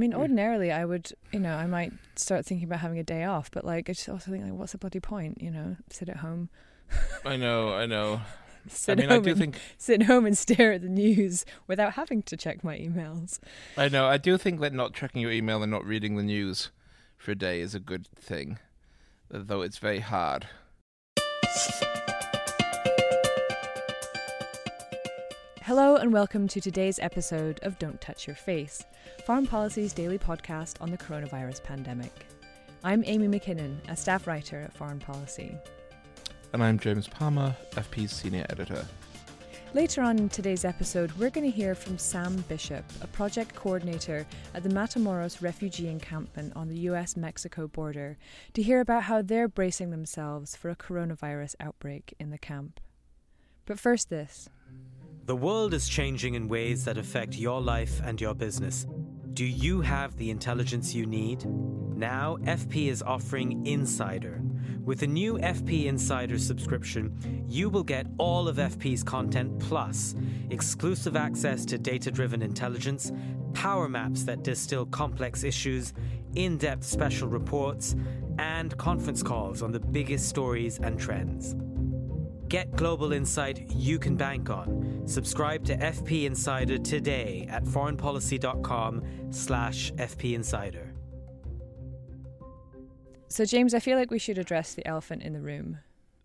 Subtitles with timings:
[0.00, 0.18] mean, mm.
[0.18, 3.64] ordinarily, I would, you know, I might start thinking about having a day off, but
[3.64, 5.40] like, I just also think, like, what's the bloody point?
[5.40, 6.48] You know, sit at home.
[7.24, 8.22] I know, I know.
[8.68, 11.94] sit I mean, I do and, think sit home and stare at the news without
[11.94, 13.38] having to check my emails.
[13.76, 14.06] I know.
[14.06, 16.70] I do think that not checking your email and not reading the news
[17.16, 18.58] for a day is a good thing,
[19.30, 20.48] though it's very hard.
[25.70, 28.84] Hello and welcome to today's episode of Don't Touch Your Face,
[29.24, 32.26] Foreign Policy's daily podcast on the coronavirus pandemic.
[32.82, 35.56] I'm Amy McKinnon, a staff writer at Foreign Policy.
[36.52, 38.84] And I'm James Palmer, FP's senior editor.
[39.72, 44.26] Later on in today's episode, we're going to hear from Sam Bishop, a project coordinator
[44.54, 48.18] at the Matamoros refugee encampment on the US Mexico border,
[48.54, 52.80] to hear about how they're bracing themselves for a coronavirus outbreak in the camp.
[53.66, 54.48] But first, this.
[55.26, 58.86] The world is changing in ways that affect your life and your business.
[59.34, 61.44] Do you have the intelligence you need?
[61.44, 64.40] Now, FP is offering Insider.
[64.84, 70.16] With a new FP Insider subscription, you will get all of FP's content plus
[70.48, 73.12] exclusive access to data driven intelligence,
[73.52, 75.92] power maps that distill complex issues,
[76.34, 77.94] in depth special reports,
[78.38, 81.54] and conference calls on the biggest stories and trends.
[82.50, 85.02] Get global insight you can bank on.
[85.06, 90.92] Subscribe to FP Insider today at foreignpolicy.com slash FP Insider.
[93.28, 95.78] So, James, I feel like we should address the elephant in the room.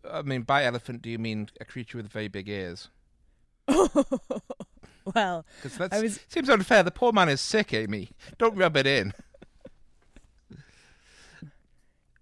[0.10, 2.90] I mean, by elephant, do you mean a creature with very big ears?
[3.68, 6.82] well, Because that I was- seems unfair.
[6.82, 8.10] The poor man is sick, Amy.
[8.40, 9.14] Don't rub it in.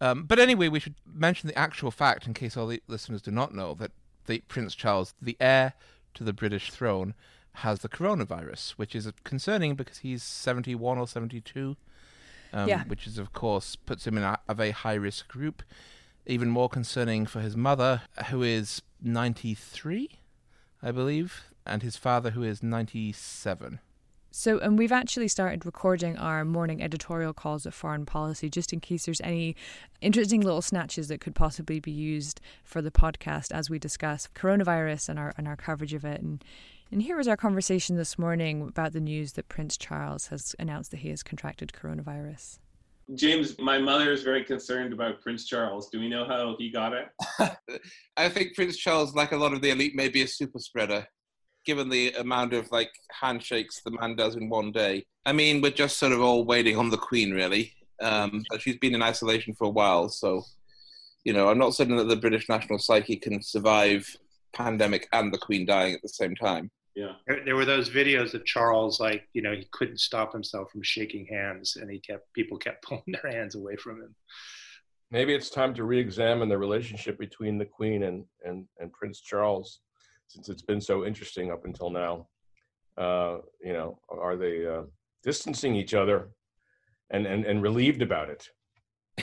[0.03, 3.31] Um, but anyway, we should mention the actual fact, in case all the listeners do
[3.31, 3.91] not know, that
[4.25, 5.73] the Prince Charles, the heir
[6.15, 7.13] to the British throne,
[7.57, 11.77] has the coronavirus, which is concerning because he's seventy-one or seventy-two.
[12.51, 12.83] Um, Yeah.
[12.83, 15.63] Which is, of course, puts him in a, a very high-risk group.
[16.25, 20.09] Even more concerning for his mother, who is ninety-three,
[20.81, 23.79] I believe, and his father, who is ninety-seven.
[24.35, 28.79] So, and we've actually started recording our morning editorial calls of Foreign Policy just in
[28.79, 29.55] case there's any
[30.01, 35.09] interesting little snatches that could possibly be used for the podcast as we discuss coronavirus
[35.09, 36.19] and our and our coverage of it.
[36.19, 36.43] And
[36.91, 40.89] and here was our conversation this morning about the news that Prince Charles has announced
[40.89, 42.57] that he has contracted coronavirus.
[43.13, 45.89] James, my mother is very concerned about Prince Charles.
[45.91, 47.09] Do we know how he got it?
[48.17, 51.05] I think Prince Charles, like a lot of the elite, may be a super spreader,
[51.65, 55.05] given the amount of like handshakes the man does in one day.
[55.25, 57.73] I mean, we're just sort of all waiting on the Queen, really.
[58.01, 60.43] Um, but she's been in isolation for a while, so
[61.23, 64.05] you know, I'm not certain that the British national psyche can survive
[64.53, 66.69] pandemic and the Queen dying at the same time.
[66.95, 67.13] Yeah.
[67.27, 70.83] There, there were those videos of Charles, like you know, he couldn't stop himself from
[70.83, 74.15] shaking hands, and he kept people kept pulling their hands away from him.
[75.09, 79.79] maybe it's time to re-examine the relationship between the Queen and and, and Prince Charles,
[80.27, 82.27] since it's been so interesting up until now.
[82.97, 84.83] Uh, you know, are they uh,
[85.23, 86.29] distancing each other
[87.09, 88.49] and, and and relieved about it?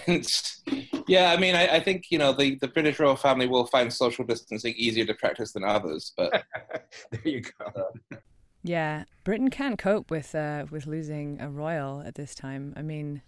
[1.11, 3.93] Yeah, I mean, I, I think you know the, the British royal family will find
[3.93, 6.45] social distancing easier to practice than others, but
[7.11, 7.89] there you go.
[8.63, 12.75] Yeah, Britain can't cope with uh, with losing a royal at this time.
[12.77, 13.23] I mean,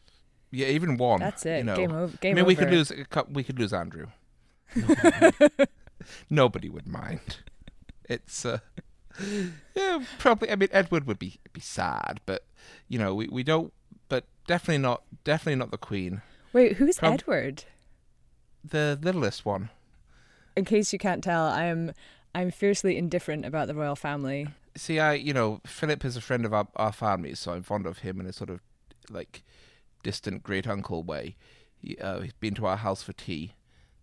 [0.50, 1.20] yeah, even one.
[1.20, 1.60] that's it.
[1.60, 1.74] You know.
[1.74, 2.18] Game over.
[2.22, 2.44] I mean, over.
[2.46, 2.92] we could lose.
[3.30, 4.08] We could lose Andrew.
[4.76, 5.66] Nobody,
[6.28, 7.38] nobody would mind.
[8.12, 8.58] It's uh,
[9.74, 10.50] yeah, probably.
[10.50, 12.44] I mean, Edward would be be sad, but
[12.88, 13.72] you know, we, we don't.
[14.08, 15.02] But definitely not.
[15.24, 16.22] Definitely not the Queen.
[16.52, 17.64] Wait, who's Prob- Edward?
[18.64, 19.70] The littlest one.
[20.54, 21.92] In case you can't tell, I am
[22.34, 24.48] I'm fiercely indifferent about the royal family.
[24.76, 27.86] See, I you know, Philip is a friend of our our family, so I'm fond
[27.86, 28.60] of him in a sort of
[29.10, 29.42] like
[30.02, 31.36] distant great uncle way.
[31.78, 33.52] He, uh, he's been to our house for tea.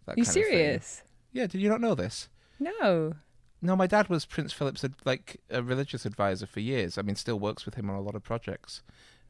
[0.05, 0.51] That you kind of thing.
[0.51, 1.03] serious?
[1.31, 1.47] Yeah.
[1.47, 2.29] Did you not know this?
[2.59, 3.13] No.
[3.61, 6.97] No, my dad was Prince Philip's like a religious advisor for years.
[6.97, 8.83] I mean, still works with him on a lot of projects.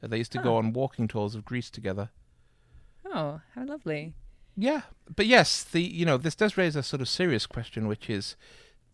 [0.04, 2.10] Uh, they used to go on walking tours of Greece together.
[3.06, 4.14] Oh, how lovely.
[4.56, 4.82] Yeah,
[5.14, 8.36] but yes, the you know this does raise a sort of serious question, which is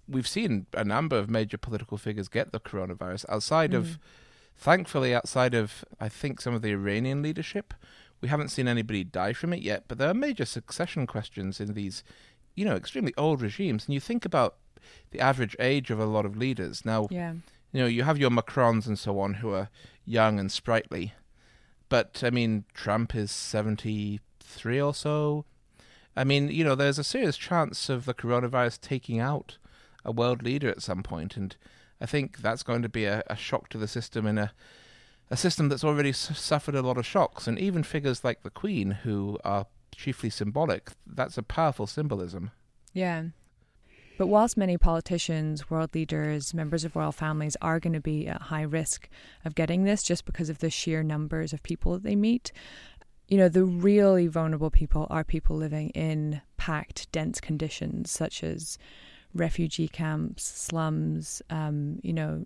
[0.07, 3.98] we've seen a number of major political figures get the coronavirus outside of,
[4.56, 7.74] thankfully, outside of I think some of the Iranian leadership.
[8.21, 11.74] We haven't seen anybody die from it yet, but there are major succession questions in
[11.74, 12.04] these,
[12.56, 13.86] you know, extremely old regimes.
[13.86, 14.56] And you think about
[15.12, 17.08] the average age of a lot of leaders now.
[17.10, 17.34] Yeah.
[17.72, 19.70] you know, you have your Macrons and so on who are
[20.06, 21.14] young and sprightly.
[21.90, 25.46] But, I mean, Trump is 73 or so.
[26.16, 29.58] I mean, you know, there's a serious chance of the coronavirus taking out
[30.04, 31.56] a world leader at some point, and
[32.00, 34.54] I think that's going to be a, a shock to the system in a
[35.32, 38.92] a system that's already suffered a lot of shocks, and even figures like the Queen,
[38.92, 39.66] who are
[39.96, 42.52] chiefly symbolic, that's a powerful symbolism.
[42.94, 43.24] Yeah.
[44.17, 48.44] But whilst many politicians, world leaders, members of royal families are going to be at
[48.44, 49.09] high risk
[49.44, 52.51] of getting this just because of the sheer numbers of people that they meet,
[53.27, 58.77] you know, the really vulnerable people are people living in packed, dense conditions such as
[59.33, 62.45] refugee camps, slums, um, you know,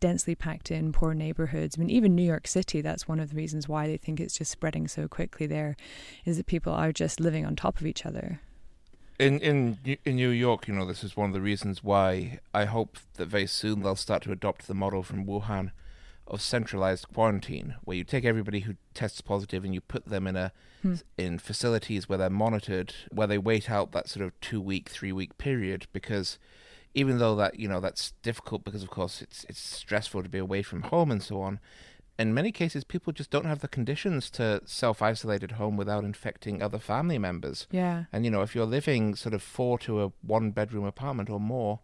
[0.00, 1.76] densely packed in poor neighborhoods.
[1.76, 4.36] I mean, even New York City, that's one of the reasons why they think it's
[4.36, 5.76] just spreading so quickly there,
[6.24, 8.40] is that people are just living on top of each other.
[9.18, 12.64] In in in New York, you know, this is one of the reasons why I
[12.64, 15.70] hope that very soon they'll start to adopt the model from Wuhan
[16.26, 20.36] of centralized quarantine, where you take everybody who tests positive and you put them in
[20.36, 20.52] a
[20.82, 20.94] hmm.
[21.16, 25.12] in facilities where they're monitored, where they wait out that sort of two week, three
[25.12, 26.38] week period, because
[26.94, 30.38] even though that you know that's difficult because of course it's it's stressful to be
[30.38, 31.60] away from home and so on
[32.18, 36.04] in many cases people just don't have the conditions to self isolate at home without
[36.04, 40.02] infecting other family members yeah and you know if you're living sort of four to
[40.02, 41.80] a one bedroom apartment or more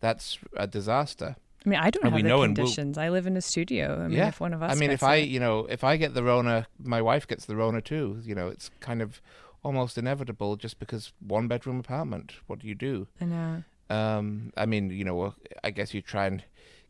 [0.00, 2.96] that's a disaster I mean, I don't and have the conditions.
[2.96, 4.00] We'll, I live in a studio.
[4.00, 4.28] I mean, yeah.
[4.28, 4.72] if one of us.
[4.72, 7.44] I mean, if I, it, you know, if I get the Rona, my wife gets
[7.44, 8.20] the Rona too.
[8.24, 9.22] You know, it's kind of
[9.62, 12.32] almost inevitable just because one bedroom apartment.
[12.48, 13.06] What do you do?
[13.20, 13.64] I know.
[13.90, 16.42] Um, I mean, you know, I guess you try and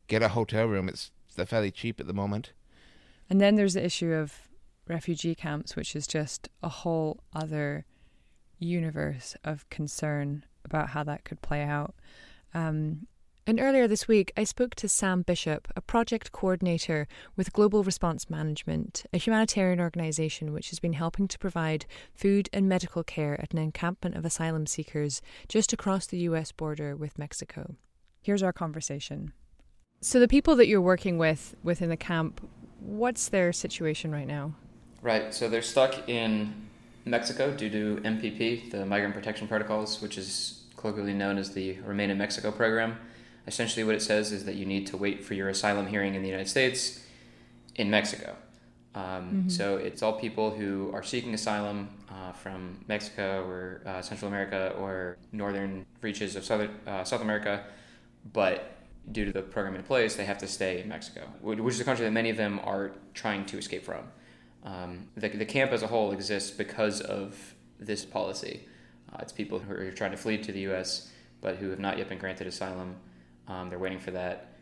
[0.09, 0.89] get a hotel room.
[0.89, 2.53] It's they're fairly cheap at the moment.
[3.33, 4.51] And then there's the issue of
[4.87, 7.87] refugee camps, which is just a whole other
[8.59, 11.95] universe of concern about how that could play out.
[12.53, 13.07] Um,
[13.47, 18.29] and earlier this week, I spoke to Sam Bishop, a project coordinator with Global Response
[18.29, 23.55] Management, a humanitarian organisation which has been helping to provide food and medical care at
[23.55, 27.77] an encampment of asylum seekers just across the US border with Mexico.
[28.21, 29.33] Here's our conversation.
[30.03, 32.41] So, the people that you're working with within the camp,
[32.85, 34.55] what's their situation right now?
[35.01, 36.69] Right, so they're stuck in
[37.05, 42.11] Mexico due to MPP, the Migrant Protection Protocols, which is colloquially known as the Remain
[42.11, 42.99] in Mexico program
[43.47, 46.23] essentially what it says is that you need to wait for your asylum hearing in
[46.23, 47.05] the United States
[47.77, 48.37] in Mexico.
[48.95, 49.49] Um, mm-hmm.
[49.49, 54.75] So it's all people who are seeking asylum uh, from Mexico or uh, Central America
[54.79, 57.65] or northern reaches of Southern, uh, South America,
[58.33, 58.77] but
[59.11, 61.85] due to the program in place, they have to stay in Mexico, which is a
[61.85, 64.05] country that many of them are trying to escape from.
[64.65, 68.69] Um, the, the camp as a whole exists because of this policy.
[69.13, 71.11] Uh, it's people who are trying to flee to the U.S.
[71.41, 72.97] but who have not yet been granted asylum
[73.49, 74.55] um, they're waiting for that.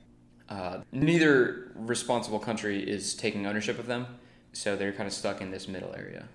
[0.49, 4.07] Uh, neither responsible country is taking ownership of them,
[4.53, 6.29] so they're kind of stuck in this middle area.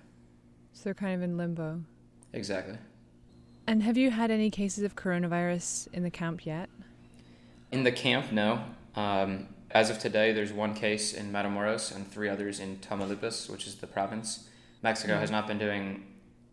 [0.72, 1.82] So they're kind of in limbo.
[2.32, 2.78] Exactly.
[3.66, 6.70] And have you had any cases of coronavirus in the camp yet?
[7.72, 8.64] In the camp, no.
[8.94, 13.66] Um, as of today, there's one case in Matamoros and three others in Tamaulipas, which
[13.66, 14.48] is the province.
[14.82, 15.20] Mexico mm-hmm.
[15.20, 16.04] has not been doing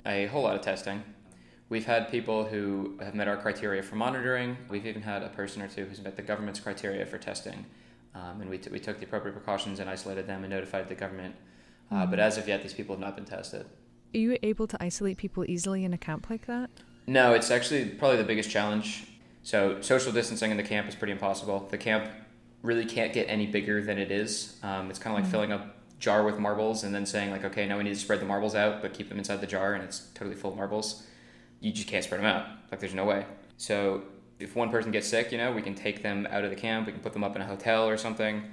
[0.05, 1.03] a whole lot of testing.
[1.69, 4.57] We've had people who have met our criteria for monitoring.
[4.69, 7.65] We've even had a person or two who's met the government's criteria for testing.
[8.15, 10.95] Um, and we, t- we took the appropriate precautions and isolated them and notified the
[10.95, 11.35] government.
[11.89, 12.11] Uh, mm-hmm.
[12.11, 13.65] But as of yet, these people have not been tested.
[14.13, 16.69] Are you able to isolate people easily in a camp like that?
[17.07, 19.05] No, it's actually probably the biggest challenge.
[19.43, 21.67] So, social distancing in the camp is pretty impossible.
[21.69, 22.09] The camp
[22.61, 24.57] really can't get any bigger than it is.
[24.63, 25.31] Um, it's kind of like mm-hmm.
[25.31, 28.21] filling a jar with marbles and then saying, like, okay, now we need to spread
[28.21, 31.03] the marbles out, but keep them inside the jar, and it's totally full of marbles
[31.63, 32.45] you just can't spread them out.
[32.69, 33.25] Like there's no way.
[33.57, 34.03] So
[34.37, 36.85] if one person gets sick, you know, we can take them out of the camp.
[36.85, 38.43] We can put them up in a hotel or something.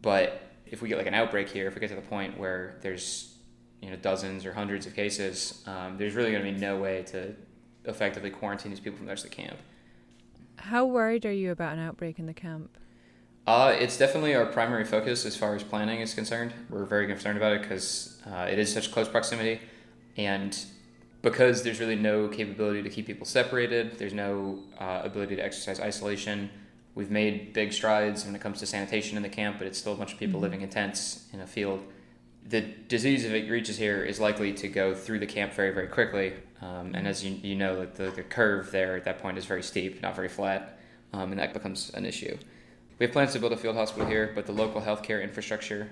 [0.00, 2.78] But if we get like an outbreak here, if we get to the point where
[2.80, 3.34] there's
[3.82, 7.02] you know dozens or hundreds of cases, um, there's really going to be no way
[7.08, 7.34] to
[7.86, 9.58] effectively quarantine these people from the rest of the camp.
[10.68, 12.78] How worried are you about an outbreak in the camp?
[13.46, 16.54] Uh, it's definitely our primary focus as far as planning is concerned.
[16.70, 19.60] We're very concerned about it because uh, it is such close proximity,
[20.16, 20.58] and
[21.20, 25.80] because there's really no capability to keep people separated, there's no uh, ability to exercise
[25.80, 26.48] isolation.
[26.94, 29.92] We've made big strides when it comes to sanitation in the camp, but it's still
[29.92, 30.44] a bunch of people mm-hmm.
[30.44, 31.84] living in tents in a field.
[32.46, 35.88] The disease, if it reaches here, is likely to go through the camp very, very
[35.88, 36.32] quickly.
[36.64, 39.62] Um, and as you, you know, the, the curve there at that point is very
[39.62, 40.78] steep, not very flat,
[41.12, 42.38] um, and that becomes an issue.
[42.98, 45.90] We have plans to build a field hospital here, but the local healthcare infrastructure,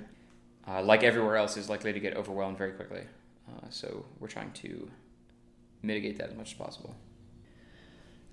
[0.66, 3.02] uh, like everywhere else, is likely to get overwhelmed very quickly.
[3.48, 4.88] Uh, so we're trying to
[5.82, 6.94] mitigate that as much as possible.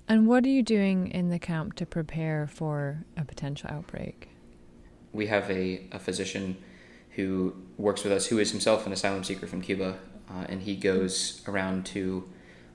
[0.07, 4.29] And what are you doing in the camp to prepare for a potential outbreak?
[5.11, 6.57] We have a, a physician
[7.11, 9.97] who works with us who is himself an asylum seeker from Cuba,
[10.29, 12.27] uh, and he goes around to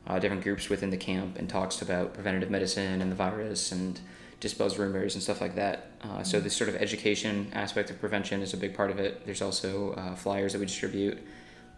[0.06, 4.00] uh, different groups within the camp and talks about preventative medicine and the virus and
[4.40, 5.90] dispels rumors and stuff like that.
[6.02, 9.25] Uh, so this sort of education aspect of prevention is a big part of it.
[9.25, 11.18] There's also uh, flyers that we distribute.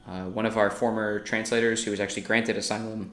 [0.08, 3.12] Uh, one of our former translators, who was actually granted asylum,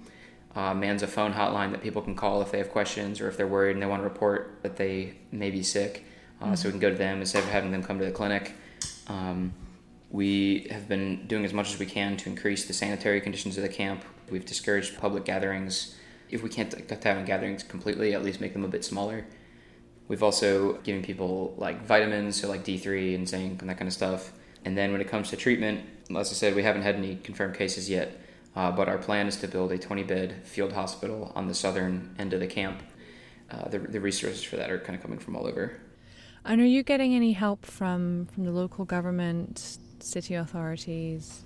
[0.55, 3.37] uh, mans a phone hotline that people can call if they have questions or if
[3.37, 6.05] they're worried and they want to report that they may be sick.
[6.41, 6.55] Mm-hmm.
[6.55, 8.53] So we can go to them instead of having them come to the clinic.
[9.07, 9.53] Um,
[10.13, 13.63] we have been doing as much as we can to increase the sanitary conditions of
[13.63, 14.05] the camp.
[14.29, 15.95] We've discouraged public gatherings.
[16.29, 19.25] If we can't cut down gatherings completely, at least make them a bit smaller.
[20.07, 23.93] We've also given people like vitamins, so like D3 and zinc and that kind of
[23.93, 24.33] stuff.
[24.63, 25.83] And then when it comes to treatment,
[26.15, 28.21] as I said, we haven't had any confirmed cases yet,
[28.55, 32.15] uh, but our plan is to build a 20 bed field hospital on the southern
[32.19, 32.83] end of the camp.
[33.49, 35.79] Uh, the, the resources for that are kind of coming from all over.
[36.45, 41.43] And are you getting any help from, from the local government, city authorities?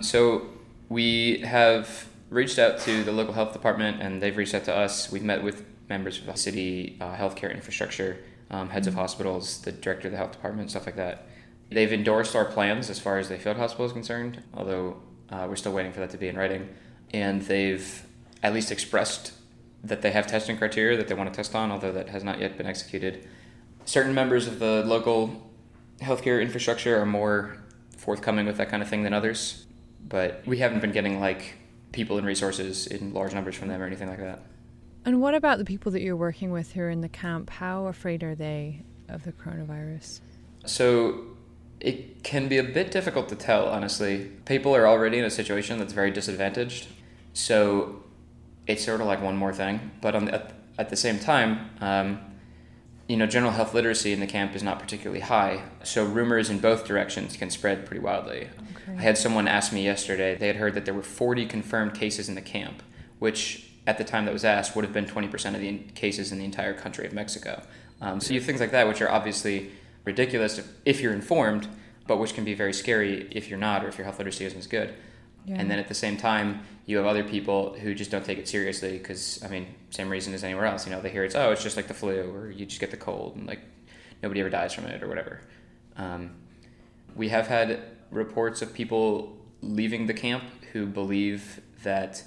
[0.00, 0.46] So
[0.88, 5.12] we have reached out to the local health department and they've reached out to us.
[5.12, 8.18] We've met with members of the city uh, healthcare infrastructure,
[8.50, 8.96] um, heads mm-hmm.
[8.96, 11.26] of hospitals, the director of the health department, stuff like that.
[11.70, 15.00] They've endorsed our plans as far as the field hospital is concerned, although
[15.30, 16.68] uh, we're still waiting for that to be in writing.
[17.12, 18.06] And they've
[18.42, 19.32] at least expressed
[19.84, 22.40] that they have testing criteria that they want to test on, although that has not
[22.40, 23.28] yet been executed.
[23.84, 25.51] Certain members of the local
[26.02, 27.56] healthcare infrastructure are more
[27.96, 29.66] forthcoming with that kind of thing than others,
[30.08, 31.54] but we haven't been getting like
[31.92, 34.40] people and resources in large numbers from them or anything like that.
[35.04, 37.50] And what about the people that you're working with who are in the camp?
[37.50, 40.20] How afraid are they of the coronavirus?
[40.64, 41.24] So
[41.80, 44.30] it can be a bit difficult to tell, honestly.
[44.44, 46.86] People are already in a situation that's very disadvantaged.
[47.32, 48.04] So
[48.66, 49.90] it's sort of like one more thing.
[50.00, 52.20] But on the, at, at the same time, um,
[53.08, 55.62] you know, general health literacy in the camp is not particularly high.
[55.82, 58.48] So rumors in both directions can spread pretty wildly.
[58.88, 58.98] Okay.
[58.98, 62.28] I had someone ask me yesterday, they had heard that there were 40 confirmed cases
[62.28, 62.82] in the camp,
[63.18, 66.38] which at the time that was asked would have been 20% of the cases in
[66.38, 67.62] the entire country of Mexico.
[68.00, 69.70] Um, so you have things like that, which are obviously
[70.04, 71.68] ridiculous if you're informed,
[72.06, 74.58] but which can be very scary if you're not or if your health literacy isn't
[74.58, 74.94] as good.
[75.44, 75.56] Yeah.
[75.58, 78.48] And then at the same time, you have other people who just don't take it
[78.48, 80.86] seriously because, I mean, same reason as anywhere else.
[80.86, 82.90] You know, they hear it's, oh, it's just like the flu or you just get
[82.90, 83.60] the cold and like
[84.22, 85.40] nobody ever dies from it or whatever.
[85.96, 86.30] Um,
[87.14, 87.80] we have had
[88.10, 92.22] reports of people leaving the camp who believe that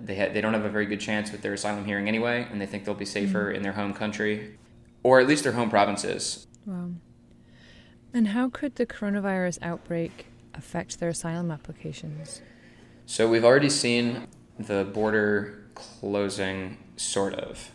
[0.00, 2.60] they, ha- they don't have a very good chance with their asylum hearing anyway, and
[2.60, 3.56] they think they'll be safer mm-hmm.
[3.56, 4.58] in their home country
[5.02, 6.46] or at least their home provinces.
[6.66, 6.90] Wow.
[8.12, 10.26] And how could the coronavirus outbreak
[10.58, 12.42] affect their asylum applications?
[13.06, 14.26] So we've already seen
[14.58, 17.70] the border closing, sort of.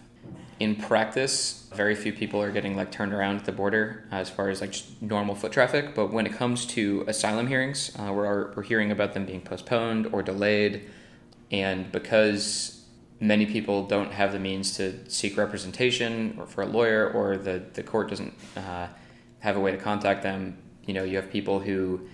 [0.60, 4.50] In practice, very few people are getting like turned around at the border as far
[4.50, 5.96] as like normal foot traffic.
[5.96, 10.08] But when it comes to asylum hearings, uh, we're, we're hearing about them being postponed
[10.13, 10.90] or delayed.
[11.52, 12.84] And because
[13.20, 17.63] many people don't have the means to seek representation or for a lawyer, or the,
[17.74, 18.88] the court doesn't uh,
[19.40, 20.58] have a way to contact them.
[20.86, 22.08] You know, you have people who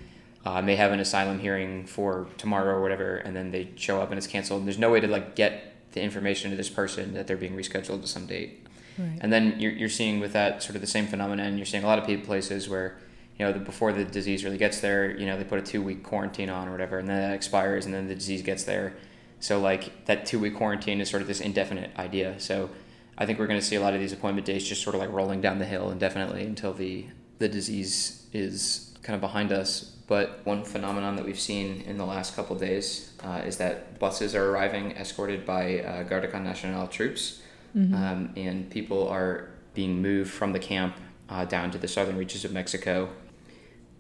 [0.46, 4.10] uh, may have an asylum hearing for tomorrow or whatever, and then they show up
[4.10, 4.60] and it's canceled.
[4.60, 7.56] And there's no way to like get the information to this person that they're being
[7.56, 8.66] rescheduled to some date.
[8.98, 9.18] Right.
[9.22, 11.58] And then you're, you're seeing with that sort of the same phenomenon.
[11.58, 12.98] You're seeing a lot of people places where
[13.38, 15.82] you know the, before the disease really gets there, you know they put a two
[15.82, 18.96] week quarantine on or whatever, and then that expires, and then the disease gets there.
[19.40, 22.40] So like that two week quarantine is sort of this indefinite idea.
[22.40, 22.70] So
[23.18, 25.02] I think we're going to see a lot of these appointment dates just sort of
[25.02, 27.06] like rolling down the hill indefinitely until the
[27.40, 29.96] the disease is kind of behind us.
[30.08, 34.34] But one phenomenon that we've seen in the last couple days uh, is that buses
[34.34, 37.42] are arriving escorted by uh, Guardia Nacional troops,
[37.78, 37.94] mm-hmm.
[37.94, 40.96] um, and people are being moved from the camp
[41.30, 43.10] uh, down to the southern reaches of Mexico.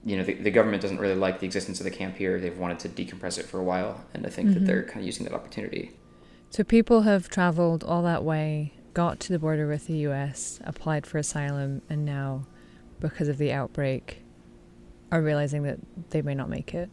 [0.04, 2.40] You know, the, the, government doesn't really like the existence of the camp here.
[2.40, 4.60] They've wanted to decompress it for a while, and I think mm-hmm.
[4.60, 5.92] that they're kind of using that opportunity.
[6.50, 11.06] So people have traveled all that way, got to the border with the U.S., applied
[11.06, 12.48] for asylum, and now
[13.00, 14.24] because of the outbreak
[15.12, 16.90] are realizing that they may not make it?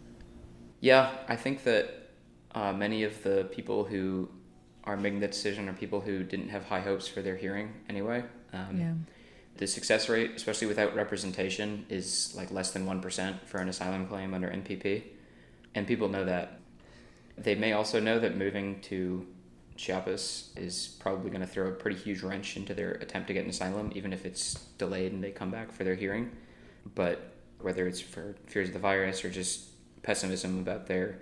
[0.80, 2.10] Yeah, I think that
[2.54, 4.28] uh, many of the people who
[4.84, 8.24] are making the decision are people who didn't have high hopes for their hearing anyway.
[8.52, 8.92] Um, yeah.
[9.56, 14.34] The success rate, especially without representation, is like less than 1% for an asylum claim
[14.34, 15.02] under MPP.
[15.74, 16.60] And people know that.
[17.38, 19.26] They may also know that moving to
[19.76, 23.44] Chiapas is probably going to throw a pretty huge wrench into their attempt to get
[23.44, 26.30] an asylum, even if it's delayed and they come back for their hearing.
[26.94, 29.68] But whether it's for fears of the virus or just
[30.02, 31.18] pessimism about their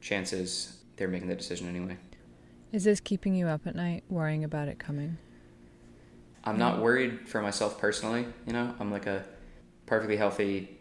[0.00, 1.96] chances, they're making the decision anyway.
[2.72, 5.16] Is this keeping you up at night, worrying about it coming?
[6.44, 8.26] I'm not worried for myself personally.
[8.46, 9.24] You know, I'm like a
[9.86, 10.78] perfectly healthy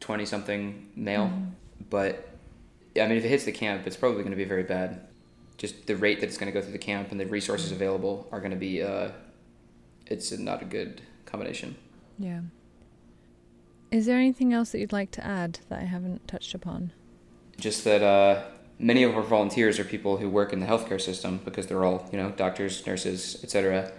[0.00, 1.26] 20 something male.
[1.26, 1.44] Mm-hmm.
[1.90, 2.28] But
[2.96, 5.08] I mean, if it hits the camp, it's probably going to be very bad
[5.62, 8.26] just the rate that it's going to go through the camp and the resources available
[8.32, 9.10] are going to be uh,
[10.06, 11.76] it's not a good combination.
[12.18, 12.40] Yeah.
[13.92, 16.92] Is there anything else that you'd like to add that I haven't touched upon?
[17.58, 18.42] Just that uh,
[18.78, 22.08] many of our volunteers are people who work in the healthcare system because they're all,
[22.10, 23.92] you know, doctors, nurses, etc.,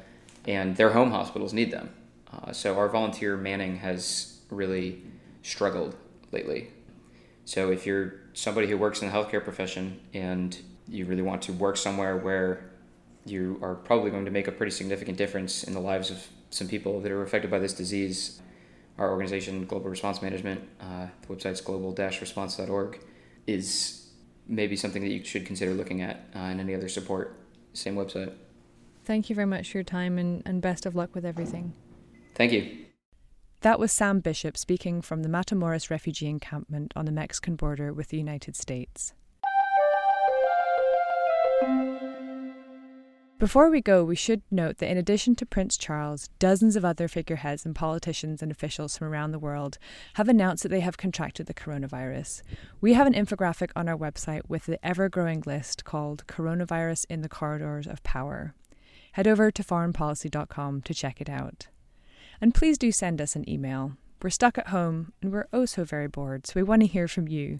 [0.47, 1.91] and their home hospitals need them.
[2.33, 5.03] Uh, so our volunteer manning has really
[5.43, 5.95] struggled
[6.31, 6.71] lately.
[7.45, 10.57] So if you're somebody who works in the healthcare profession and
[10.87, 12.71] you really want to work somewhere where
[13.25, 16.67] you are probably going to make a pretty significant difference in the lives of some
[16.67, 18.41] people that are affected by this disease,
[18.97, 22.99] our organization, Global Response Management, uh, the website's global-response.org,
[23.47, 24.09] is
[24.47, 27.37] maybe something that you should consider looking at uh, and any other support.
[27.73, 28.33] Same website.
[29.05, 31.73] Thank you very much for your time and, and best of luck with everything.
[32.35, 32.85] Thank you.
[33.61, 38.09] That was Sam Bishop speaking from the Matamoros refugee encampment on the Mexican border with
[38.09, 39.13] the United States.
[43.39, 47.07] Before we go, we should note that in addition to Prince Charles, dozens of other
[47.07, 49.77] figureheads and politicians and officials from around the world
[50.13, 52.41] have announced that they have contracted the coronavirus.
[52.79, 57.21] We have an infographic on our website with the ever growing list called Coronavirus in
[57.21, 58.53] the Corridors of Power.
[59.13, 61.67] Head over to foreignpolicy.com to check it out.
[62.39, 63.93] And please do send us an email.
[64.21, 67.09] We're stuck at home and we're oh so very bored, so we want to hear
[67.09, 67.59] from you.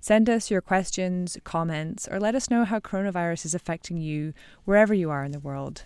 [0.00, 4.34] Send us your questions, comments, or let us know how coronavirus is affecting you
[4.64, 5.84] wherever you are in the world.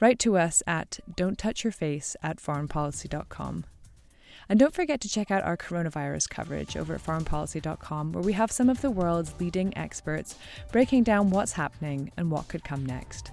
[0.00, 3.64] Write to us at don'ttouchyourface at foreignpolicy.com.
[4.48, 8.50] And don't forget to check out our coronavirus coverage over at foreignpolicy.com, where we have
[8.50, 10.36] some of the world's leading experts
[10.72, 13.30] breaking down what's happening and what could come next.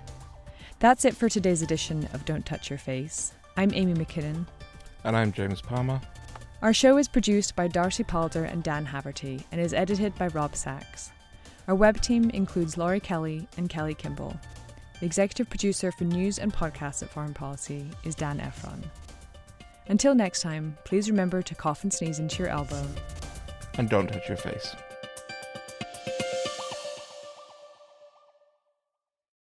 [0.80, 3.34] That's it for today's edition of Don't Touch Your Face.
[3.58, 4.46] I'm Amy McKinnon.
[5.04, 6.00] And I'm James Palmer.
[6.62, 10.58] Our show is produced by Darcy Palder and Dan Haverty and is edited by Rob
[10.58, 11.10] Sachs.
[11.70, 14.38] Our web team includes Laurie Kelly and Kelly Kimball.
[15.00, 18.84] The executive producer for news and podcasts at Foreign Policy is Dan Ephron.
[19.88, 22.86] Until next time, please remember to cough and sneeze into your elbow.
[23.76, 24.76] And don't touch your face.